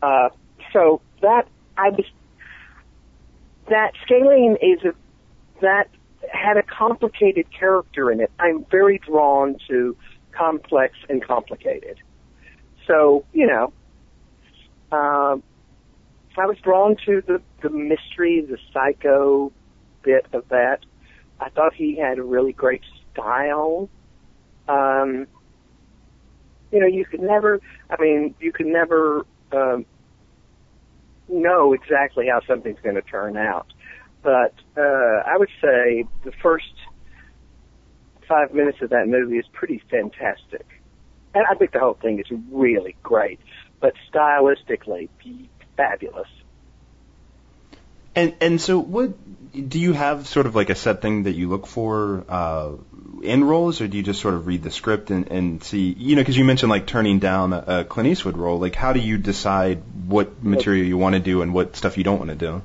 Uh, 0.00 0.28
so 0.72 1.00
that 1.22 1.46
I 1.76 1.90
was 1.90 2.04
that 3.68 3.92
Scalene 4.06 4.56
is 4.62 4.84
a 4.84 4.94
that 5.60 5.88
had 6.32 6.56
a 6.56 6.62
complicated 6.62 7.46
character 7.50 8.10
in 8.10 8.20
it. 8.20 8.30
I'm 8.38 8.64
very 8.64 8.98
drawn 8.98 9.56
to 9.68 9.96
complex 10.38 10.94
and 11.08 11.24
complicated. 11.24 11.98
So 12.86 13.24
you 13.32 13.46
know, 13.46 13.72
um, 14.96 15.42
I 16.36 16.46
was 16.46 16.56
drawn 16.62 16.96
to 17.06 17.22
the 17.26 17.42
the 17.62 17.70
mystery, 17.70 18.40
the 18.40 18.58
psycho 18.72 19.52
bit 20.02 20.26
of 20.32 20.48
that. 20.48 20.78
I 21.40 21.50
thought 21.50 21.74
he 21.74 21.96
had 21.96 22.18
a 22.18 22.22
really 22.22 22.52
great 22.52 22.82
style. 23.12 23.88
Um, 24.68 25.26
you 26.72 26.80
know, 26.80 26.86
you 26.86 27.04
could 27.04 27.20
never. 27.20 27.60
I 27.90 28.00
mean, 28.00 28.34
you 28.40 28.52
could 28.52 28.66
never 28.66 29.26
um, 29.52 29.84
know 31.28 31.72
exactly 31.72 32.26
how 32.28 32.40
something's 32.46 32.80
going 32.82 32.96
to 32.96 33.02
turn 33.02 33.36
out. 33.36 33.66
But 34.22 34.54
uh, 34.76 35.22
I 35.26 35.36
would 35.36 35.50
say 35.60 36.04
the 36.24 36.32
first 36.42 36.72
five 38.28 38.54
minutes 38.54 38.80
of 38.82 38.90
that 38.90 39.08
movie 39.08 39.38
is 39.38 39.46
pretty 39.52 39.82
fantastic, 39.90 40.66
and 41.34 41.44
I 41.50 41.54
think 41.54 41.72
the 41.72 41.80
whole 41.80 41.94
thing 41.94 42.20
is 42.20 42.26
really 42.50 42.96
great. 43.02 43.40
But 43.80 43.94
stylistically, 44.12 45.08
fabulous. 45.76 46.28
And 48.14 48.34
and 48.40 48.60
so, 48.60 48.78
what 48.78 49.12
do 49.68 49.78
you 49.78 49.92
have 49.92 50.26
sort 50.26 50.46
of 50.46 50.54
like 50.54 50.70
a 50.70 50.74
set 50.74 51.00
thing 51.00 51.22
that 51.24 51.32
you 51.32 51.48
look 51.48 51.66
for 51.66 52.24
uh, 52.28 52.72
in 53.22 53.44
roles, 53.44 53.80
or 53.80 53.88
do 53.88 53.96
you 53.96 54.02
just 54.02 54.20
sort 54.20 54.34
of 54.34 54.46
read 54.46 54.62
the 54.62 54.70
script 54.70 55.10
and, 55.10 55.30
and 55.30 55.62
see? 55.62 55.94
You 55.96 56.16
know, 56.16 56.22
because 56.22 56.36
you 56.36 56.44
mentioned 56.44 56.70
like 56.70 56.86
turning 56.86 57.20
down 57.20 57.52
a, 57.52 57.64
a 57.66 57.84
Clint 57.84 58.08
Eastwood 58.08 58.36
role. 58.36 58.58
Like, 58.58 58.74
how 58.74 58.92
do 58.92 59.00
you 59.00 59.18
decide 59.18 59.82
what 60.06 60.42
material 60.42 60.84
you 60.84 60.98
want 60.98 61.14
to 61.14 61.20
do 61.20 61.42
and 61.42 61.54
what 61.54 61.76
stuff 61.76 61.96
you 61.96 62.04
don't 62.04 62.18
want 62.18 62.30
to 62.30 62.36
do? 62.36 62.62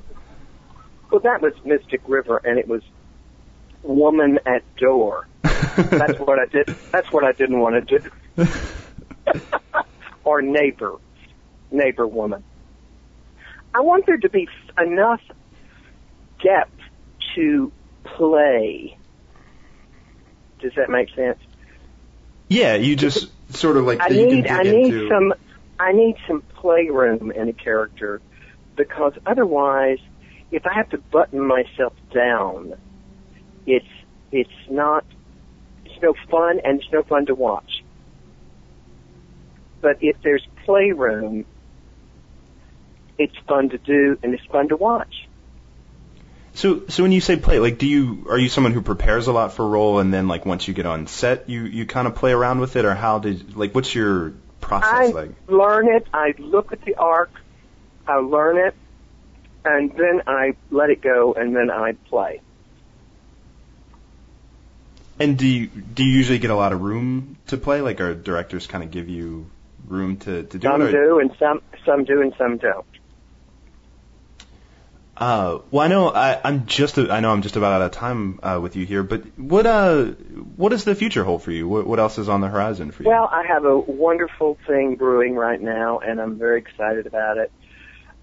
Well, 1.10 1.20
that 1.20 1.40
was 1.40 1.52
Mystic 1.64 2.00
River, 2.08 2.40
and 2.44 2.58
it 2.58 2.66
was 2.66 2.82
woman 3.82 4.40
at 4.46 4.62
door. 4.76 5.28
That's 5.76 6.18
what 6.18 6.38
I 6.38 6.46
did. 6.46 6.74
That's 6.92 7.10
what 7.12 7.24
I 7.24 7.32
didn't 7.32 7.60
want 7.60 7.88
to 7.88 7.98
do. 7.98 8.46
or 10.24 10.42
neighbor, 10.42 10.96
neighbor 11.70 12.06
woman. 12.06 12.44
I 13.74 13.80
want 13.80 14.06
there 14.06 14.18
to 14.18 14.28
be 14.28 14.48
enough 14.78 15.20
depth 16.42 16.80
to 17.34 17.72
play. 18.04 18.96
Does 20.60 20.72
that 20.76 20.88
make 20.88 21.08
sense? 21.14 21.38
Yeah, 22.48 22.74
you 22.74 22.96
just 22.96 23.30
sort 23.54 23.76
of 23.76 23.84
like 23.84 24.00
I 24.00 24.08
that 24.08 24.14
you 24.14 24.26
can 24.28 24.40
need 24.42 24.46
I 24.46 24.62
need 24.62 24.86
into. 24.86 25.08
some 25.08 25.34
I 25.78 25.92
need 25.92 26.16
some 26.26 26.42
playroom 26.54 27.30
in 27.32 27.48
a 27.48 27.52
character 27.52 28.20
because 28.76 29.12
otherwise 29.26 29.98
if 30.50 30.66
I 30.66 30.74
have 30.74 30.88
to 30.90 30.98
button 30.98 31.40
myself 31.40 31.94
down 32.12 32.74
it's 33.66 33.86
it's 34.30 34.50
not 34.70 35.04
no 36.04 36.14
fun 36.30 36.60
and 36.64 36.80
it's 36.80 36.92
no 36.92 37.02
fun 37.02 37.26
to 37.26 37.34
watch. 37.34 37.82
But 39.80 39.98
if 40.00 40.16
there's 40.22 40.46
playroom 40.64 41.44
it's 43.18 43.36
fun 43.46 43.70
to 43.70 43.78
do 43.78 44.18
and 44.22 44.34
it's 44.34 44.44
fun 44.46 44.68
to 44.68 44.76
watch. 44.76 45.28
So, 46.54 46.86
so 46.88 47.02
when 47.02 47.12
you 47.12 47.20
say 47.20 47.36
play, 47.36 47.58
like, 47.58 47.78
do 47.78 47.86
you 47.86 48.26
are 48.28 48.38
you 48.38 48.48
someone 48.48 48.72
who 48.72 48.82
prepares 48.82 49.26
a 49.26 49.32
lot 49.32 49.52
for 49.52 49.64
a 49.64 49.68
role, 49.68 49.98
and 49.98 50.14
then 50.14 50.28
like 50.28 50.46
once 50.46 50.68
you 50.68 50.74
get 50.74 50.86
on 50.86 51.06
set, 51.08 51.48
you 51.48 51.62
you 51.62 51.84
kind 51.84 52.06
of 52.06 52.14
play 52.14 52.32
around 52.32 52.60
with 52.60 52.76
it, 52.76 52.84
or 52.84 52.94
how 52.94 53.18
did 53.18 53.56
like 53.56 53.74
what's 53.74 53.92
your 53.94 54.34
process 54.60 54.90
I 54.92 55.06
like? 55.08 55.30
learn 55.48 55.88
it, 55.88 56.06
I 56.14 56.34
look 56.38 56.72
at 56.72 56.84
the 56.84 56.94
arc, 56.94 57.32
I 58.06 58.16
learn 58.16 58.58
it, 58.58 58.74
and 59.64 59.90
then 59.96 60.22
I 60.28 60.54
let 60.70 60.90
it 60.90 61.02
go 61.02 61.34
and 61.34 61.56
then 61.56 61.70
I 61.70 61.92
play. 62.08 62.40
And 65.18 65.38
do 65.38 65.46
you 65.46 65.66
do 65.66 66.04
you 66.04 66.16
usually 66.16 66.38
get 66.38 66.50
a 66.50 66.56
lot 66.56 66.72
of 66.72 66.80
room 66.80 67.36
to 67.48 67.56
play? 67.56 67.80
Like, 67.80 68.00
our 68.00 68.14
directors 68.14 68.66
kind 68.66 68.82
of 68.82 68.90
give 68.90 69.08
you 69.08 69.50
room 69.86 70.16
to 70.18 70.42
to 70.42 70.58
do 70.58 70.68
Some 70.68 70.82
it? 70.82 70.94
Or, 70.94 71.04
do 71.06 71.18
and 71.20 71.30
some 71.38 71.62
some 71.84 72.04
do 72.04 72.20
and 72.20 72.34
some 72.36 72.58
don't. 72.58 72.86
Uh, 75.16 75.60
well, 75.70 75.84
I 75.84 75.88
know 75.88 76.08
I, 76.08 76.40
I'm 76.42 76.66
just 76.66 76.98
I 76.98 77.20
know 77.20 77.30
I'm 77.30 77.42
just 77.42 77.54
about 77.54 77.80
out 77.80 77.82
of 77.82 77.92
time 77.92 78.40
uh, 78.42 78.58
with 78.60 78.74
you 78.74 78.84
here, 78.84 79.04
but 79.04 79.22
what 79.38 79.64
uh 79.64 80.06
what 80.56 80.70
does 80.70 80.82
the 80.82 80.96
future 80.96 81.22
hold 81.22 81.42
for 81.42 81.52
you? 81.52 81.68
What 81.68 81.86
what 81.86 82.00
else 82.00 82.18
is 82.18 82.28
on 82.28 82.40
the 82.40 82.48
horizon 82.48 82.90
for 82.90 83.04
you? 83.04 83.10
Well, 83.10 83.28
I 83.30 83.46
have 83.46 83.64
a 83.64 83.78
wonderful 83.78 84.58
thing 84.66 84.96
brewing 84.96 85.36
right 85.36 85.60
now, 85.60 86.00
and 86.00 86.20
I'm 86.20 86.36
very 86.36 86.58
excited 86.58 87.06
about 87.06 87.38
it. 87.38 87.52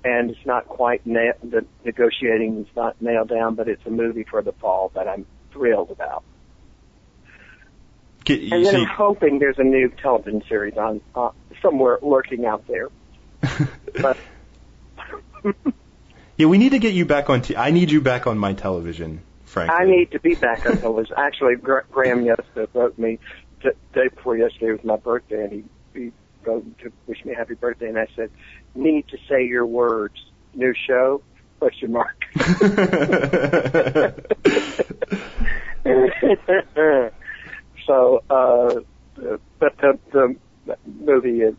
And 0.03 0.31
it's 0.31 0.45
not 0.45 0.67
quite 0.67 1.05
na- 1.05 1.33
the 1.41 1.65
negotiating 1.85 2.65
is 2.65 2.75
not 2.75 3.01
nailed 3.01 3.29
down, 3.29 3.55
but 3.55 3.69
it's 3.69 3.85
a 3.85 3.91
movie 3.91 4.25
for 4.29 4.41
the 4.41 4.51
fall 4.51 4.91
that 4.95 5.07
I'm 5.07 5.25
thrilled 5.53 5.91
about. 5.91 6.23
Get, 8.23 8.41
And 8.51 8.65
then 8.65 8.75
I'm 8.75 8.85
hoping 8.85 9.39
there's 9.39 9.57
a 9.57 9.63
new 9.63 9.89
television 9.89 10.43
series 10.47 10.77
on 10.77 11.01
uh, 11.15 11.29
somewhere 11.61 11.99
lurking 12.01 12.45
out 12.45 12.65
there. 12.67 12.89
But 14.01 14.17
yeah, 16.37 16.47
we 16.47 16.57
need 16.57 16.69
to 16.69 16.79
get 16.79 16.93
you 16.93 17.05
back 17.05 17.29
on. 17.29 17.41
T- 17.41 17.55
I 17.55 17.71
need 17.71 17.91
you 17.91 17.99
back 18.01 18.25
on 18.25 18.37
my 18.37 18.53
television, 18.53 19.21
frankly. 19.43 19.75
I 19.75 19.85
need 19.85 20.11
to 20.11 20.19
be 20.19 20.35
back 20.35 20.65
on 20.65 20.79
television. 20.79 21.15
Actually, 21.19 21.55
Gra- 21.55 21.83
Graham 21.91 22.23
yesterday 22.23 22.71
wrote 22.73 22.97
me 22.97 23.19
the 23.63 23.71
day 23.93 24.07
before 24.07 24.37
yesterday 24.37 24.71
was 24.71 24.83
my 24.83 24.95
birthday, 24.97 25.43
and 25.43 25.51
he, 25.51 25.63
he 25.93 26.11
wrote 26.45 26.65
to 26.79 26.91
wish 27.07 27.23
me 27.25 27.33
happy 27.35 27.55
birthday, 27.55 27.89
and 27.89 27.97
I 27.97 28.07
said, 28.15 28.29
"Need 28.75 29.07
to 29.09 29.17
say 29.29 29.45
your 29.45 29.65
words. 29.65 30.15
New 30.53 30.73
show? 30.87 31.21
Question 31.59 31.91
mark." 31.91 32.15
So, 37.91 38.23
uh, 38.29 38.79
but 39.59 39.75
the 39.77 39.99
the 40.13 40.35
movie 40.85 41.41
is, 41.41 41.55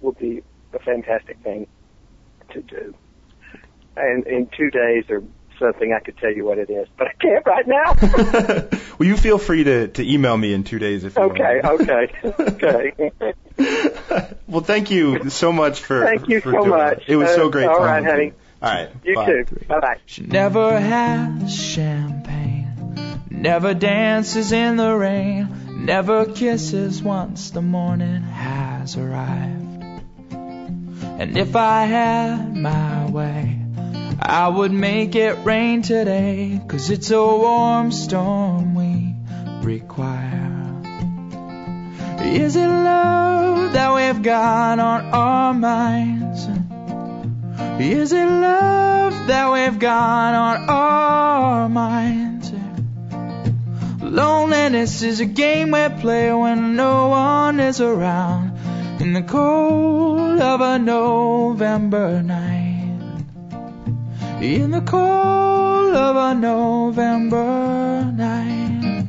will 0.00 0.12
be 0.12 0.42
a 0.72 0.78
fantastic 0.78 1.36
thing 1.42 1.66
to 2.52 2.62
do, 2.62 2.94
and 3.96 4.26
in 4.26 4.48
two 4.56 4.70
days 4.70 5.04
or 5.10 5.22
something, 5.58 5.92
I 5.92 6.00
could 6.02 6.16
tell 6.16 6.32
you 6.32 6.46
what 6.46 6.56
it 6.58 6.70
is, 6.70 6.88
but 6.96 7.08
I 7.08 7.12
can't 7.20 7.44
right 7.46 7.66
now. 7.68 8.68
well, 8.98 9.06
you 9.06 9.16
feel 9.18 9.36
free 9.38 9.64
to, 9.64 9.88
to 9.88 10.10
email 10.10 10.36
me 10.38 10.54
in 10.54 10.64
two 10.64 10.78
days 10.78 11.04
if 11.04 11.16
you 11.16 11.22
Okay, 11.22 11.60
want. 11.62 11.82
okay, 11.82 12.92
okay. 13.58 14.34
well, 14.48 14.62
thank 14.62 14.90
you 14.90 15.28
so 15.28 15.52
much 15.52 15.80
for. 15.80 16.06
Thank 16.06 16.28
you 16.28 16.40
for 16.40 16.52
so 16.52 16.64
much. 16.64 17.02
It. 17.06 17.12
It 17.12 17.16
was 17.16 17.28
Uh, 17.30 17.34
so 17.36 17.48
great. 17.50 17.66
all 17.68 17.76
talking 17.76 17.86
right, 17.86 18.02
to 18.04 18.10
honey. 18.10 18.24
You. 18.24 18.34
All 18.62 18.70
right. 18.70 18.90
You 19.04 19.14
bye. 19.16 19.26
too. 19.26 19.44
Bye 19.68 19.80
bye. 19.80 19.96
She 20.06 20.22
never 20.22 20.80
has 20.80 21.54
champagne, 21.54 22.31
never 23.42 23.74
dances 23.74 24.52
in 24.52 24.76
the 24.76 24.94
rain, 24.94 25.84
never 25.84 26.26
kisses 26.26 27.02
once 27.02 27.50
the 27.50 27.60
morning 27.60 28.22
has 28.22 28.96
arrived. 28.96 29.82
And 30.30 31.36
if 31.36 31.56
I 31.56 31.86
had 31.86 32.56
my 32.56 33.10
way, 33.10 33.58
I 34.20 34.46
would 34.46 34.70
make 34.70 35.16
it 35.16 35.44
rain 35.44 35.82
today, 35.82 36.60
cause 36.68 36.88
it's 36.88 37.10
a 37.10 37.20
warm 37.20 37.90
storm 37.90 38.76
we 38.76 39.16
require. 39.66 40.80
Is 42.20 42.54
it 42.54 42.68
love 42.68 43.72
that 43.72 43.92
we've 43.92 44.22
got 44.22 44.78
on 44.78 45.04
our 45.06 45.52
minds? 45.52 46.46
Is 47.82 48.12
it 48.12 48.24
love 48.24 49.26
that 49.26 49.52
we've 49.52 49.80
got 49.80 50.34
on 50.34 50.68
our 50.68 51.68
minds? 51.68 52.21
Loneliness 54.12 55.00
is 55.00 55.20
a 55.20 55.24
game 55.24 55.70
we 55.70 55.88
play 56.02 56.30
when 56.34 56.76
no 56.76 57.08
one 57.08 57.58
is 57.58 57.80
around 57.80 58.58
in 59.00 59.14
the 59.14 59.22
cold 59.22 60.38
of 60.38 60.60
a 60.60 60.78
November 60.78 62.22
night. 62.22 63.24
In 64.42 64.70
the 64.70 64.82
cold 64.82 65.94
of 65.96 66.16
a 66.16 66.34
November 66.34 68.04
night. 68.14 69.08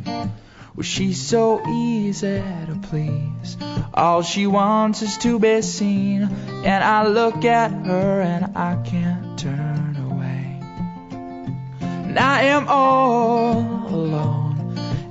Well, 0.74 0.84
she's 0.84 1.22
so 1.22 1.62
easy 1.68 2.42
to 2.68 2.80
please. 2.84 3.58
All 3.94 4.22
she 4.22 4.48
wants 4.48 5.02
is 5.02 5.18
to 5.18 5.38
be 5.38 5.62
seen. 5.64 6.30
And 6.64 6.82
I 6.82 7.08
look 7.08 7.44
at 7.44 7.72
her 7.72 8.22
and 8.22 8.56
I 8.56 8.82
can't 8.86 9.38
turn 9.38 9.98
away. 9.98 10.62
And 11.82 12.18
I 12.18 12.44
am 12.44 12.70
all. 12.70 13.83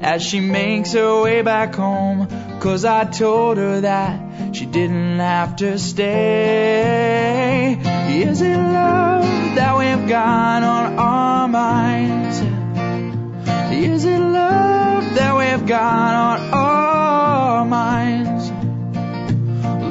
As 0.02 0.22
she 0.22 0.40
makes 0.40 0.92
her 0.92 1.22
way 1.22 1.42
back 1.42 1.74
home. 1.74 2.28
Cause 2.60 2.84
I 2.84 3.04
told 3.04 3.56
her 3.56 3.80
that 3.80 4.54
she 4.54 4.66
didn't 4.66 5.18
have 5.18 5.56
to 5.56 5.78
stay. 5.78 7.78
Is 8.10 8.42
it 8.42 8.56
love 8.56 9.54
that 9.54 9.78
we've 9.78 10.08
got 10.08 10.62
on 10.62 10.98
our 10.98 11.48
minds? 11.48 12.40
Is 13.72 14.04
it 14.04 14.20
love 14.20 15.14
that 15.14 15.36
we've 15.36 15.66
got 15.66 16.14
on 16.14 16.40
our 16.52 17.64
minds? 17.64 18.50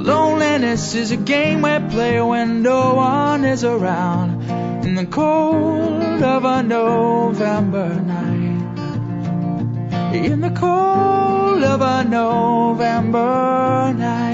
Loneliness 0.08 0.96
is 0.96 1.12
a 1.12 1.18
game 1.18 1.62
we 1.62 1.80
play 1.90 2.22
when 2.22 2.62
no 2.62 2.96
one 2.96 3.46
is 3.46 3.64
around 3.64 4.42
in 4.86 4.96
the 4.96 5.06
cold 5.06 6.24
of 6.24 6.46
a 6.46 6.64
November 6.64 7.96
night. 7.96 8.41
In 10.14 10.42
the 10.42 10.50
cold 10.50 11.64
of 11.64 11.82
a 11.82 12.04
November 12.04 13.94
night. 13.98 14.31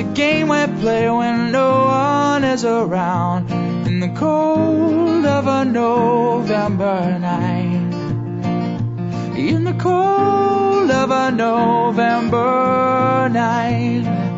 A 0.00 0.02
game 0.14 0.48
we 0.48 0.66
play 0.80 1.10
when 1.10 1.52
no 1.52 1.84
one 1.84 2.42
is 2.42 2.64
around 2.64 3.50
in 3.86 4.00
the 4.00 4.08
cold 4.08 5.26
of 5.26 5.46
a 5.46 5.64
November 5.64 7.18
night. 7.18 7.92
In 9.36 9.64
the 9.64 9.74
cold 9.74 10.90
of 10.90 11.10
a 11.10 11.30
November 11.30 13.28
night. 13.30 14.29